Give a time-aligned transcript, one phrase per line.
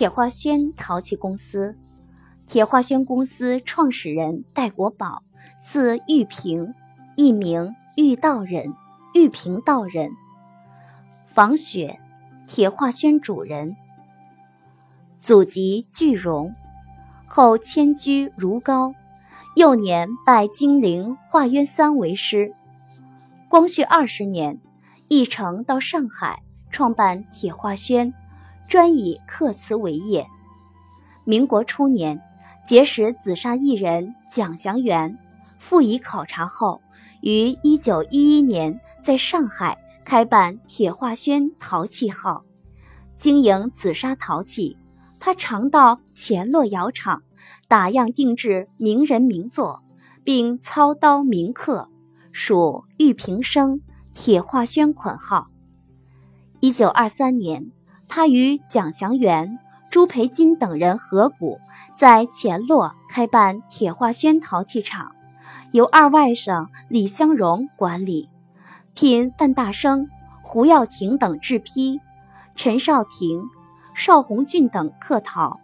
[0.00, 1.76] 铁画轩陶器公司，
[2.46, 5.22] 铁画轩公司创始人戴国宝，
[5.62, 6.72] 字玉平，
[7.16, 8.72] 艺名玉道人、
[9.12, 10.10] 玉平道人。
[11.26, 12.00] 房雪，
[12.46, 13.76] 铁画轩主人。
[15.18, 16.54] 祖籍句容，
[17.26, 18.94] 后迁居如皋，
[19.54, 22.54] 幼年拜金陵华渊三为师。
[23.50, 24.58] 光绪二十年，
[25.08, 26.38] 译成到上海，
[26.70, 28.14] 创办铁画轩。
[28.70, 30.24] 专以刻瓷为业。
[31.24, 32.22] 民国初年，
[32.64, 35.18] 结识紫砂艺人蒋祥元，
[35.58, 36.80] 赴以考察后，
[37.20, 42.44] 于一九一一年在上海开办铁化轩陶器号，
[43.16, 44.76] 经营紫砂陶器。
[45.18, 47.24] 他常到前洛窑厂
[47.66, 49.82] 打样定制名人名作，
[50.22, 51.90] 并操刀铭刻，
[52.30, 53.80] 属玉平生
[54.14, 55.48] 铁化轩款号。
[56.60, 57.72] 一九二三年。
[58.10, 61.60] 他与蒋祥元、朱培金等人合股，
[61.94, 65.12] 在前洛开办铁化轩陶器厂，
[65.70, 68.28] 由二外甥李相荣管理，
[68.94, 70.08] 聘范大生、
[70.42, 72.00] 胡耀庭等制坯，
[72.56, 73.44] 陈少廷、
[73.94, 75.60] 邵红俊等刻陶，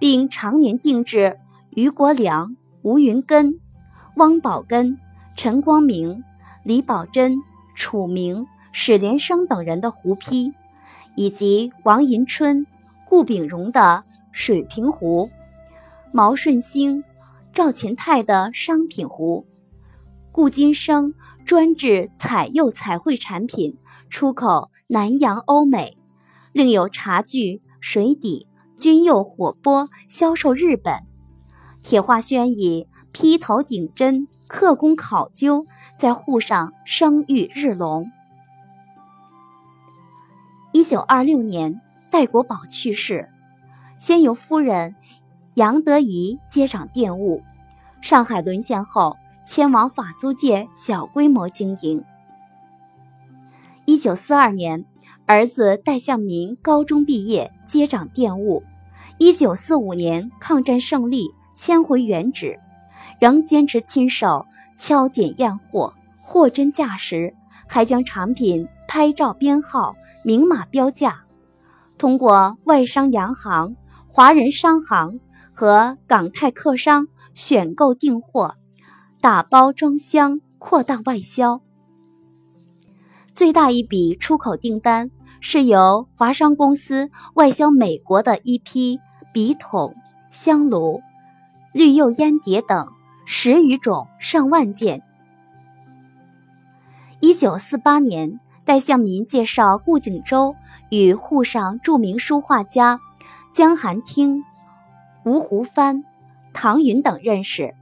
[0.00, 1.38] 并常年定制
[1.70, 3.60] 于国良、吴云根、
[4.16, 4.98] 汪宝根、
[5.36, 6.24] 陈光明、
[6.64, 7.38] 李宝珍、
[7.76, 10.52] 楚明、史连生等人的壶坯。
[11.16, 12.66] 以及王迎春、
[13.06, 15.30] 顾炳荣的水平壶，
[16.12, 17.04] 毛顺兴、
[17.52, 19.46] 赵钱泰的商品壶，
[20.32, 25.96] 顾金生专制彩釉彩绘产品，出口南洋、欧美，
[26.52, 30.94] 另有茶具、水底、军釉火钵销售日本。
[31.82, 38.10] 铁化轩以劈头顶针、刻工考究，在沪上声誉日隆。
[40.76, 41.80] 一九二六年，
[42.10, 43.28] 戴国宝去世，
[43.96, 44.96] 先由夫人
[45.54, 47.44] 杨德仪接掌店务。
[48.00, 52.04] 上海沦陷后，迁往法租界小规模经营。
[53.84, 54.84] 一九四二年，
[55.26, 58.64] 儿子戴向民高中毕业，接掌店务。
[59.18, 62.58] 一九四五年，抗战胜利，迁回原址，
[63.20, 64.44] 仍坚持亲手
[64.76, 67.32] 敲检验货，货真价实，
[67.68, 69.94] 还将产品拍照编号。
[70.26, 71.24] 明码标价，
[71.98, 73.76] 通过外商洋行、
[74.08, 75.20] 华人商行
[75.52, 78.54] 和港泰客商选购订货，
[79.20, 81.60] 打包装箱，扩大外销。
[83.34, 88.98] 最大一笔出口订单是由华商公司外销美国的一批
[89.30, 89.94] 笔筒、
[90.30, 91.02] 香炉、
[91.74, 92.88] 绿釉烟碟等
[93.26, 95.02] 十余种上万件。
[97.20, 98.40] 一九四八年。
[98.64, 100.54] 戴向民介绍顾景舟
[100.90, 102.98] 与沪上著名书画家
[103.52, 104.42] 江寒汀、
[105.24, 106.02] 吴湖帆、
[106.52, 107.74] 唐云等认识，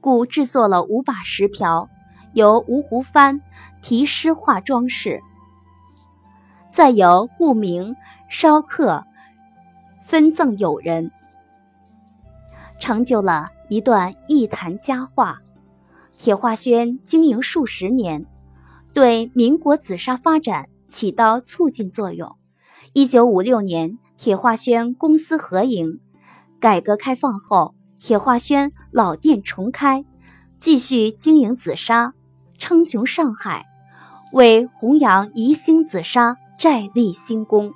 [0.00, 1.88] 故制作了五把石瓢，
[2.32, 3.42] 由吴湖帆
[3.82, 5.20] 题诗画装饰，
[6.70, 7.94] 再由顾明
[8.28, 9.04] 烧刻
[10.02, 11.10] 分赠友人，
[12.78, 15.40] 成就了一段艺坛佳话。
[16.16, 18.26] 铁画轩经营数十年。
[18.92, 22.36] 对民国紫砂发展起到促进作用。
[22.92, 26.00] 一九五六年，铁画轩公私合营。
[26.58, 30.04] 改革开放后，铁画轩老店重开，
[30.58, 32.14] 继续经营紫砂，
[32.58, 33.64] 称雄上海，
[34.32, 37.72] 为弘扬宜兴紫砂再立新功。